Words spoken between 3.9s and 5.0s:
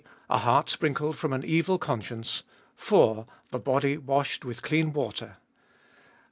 washed with Clean